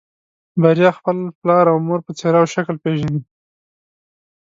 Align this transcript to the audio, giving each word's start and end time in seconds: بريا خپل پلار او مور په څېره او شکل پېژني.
بريا 0.61 0.91
خپل 0.97 1.17
پلار 1.39 1.65
او 1.71 1.77
مور 1.87 1.99
په 2.05 2.11
څېره 2.19 2.37
او 2.41 2.47
شکل 2.55 2.75
پېژني. 2.83 3.19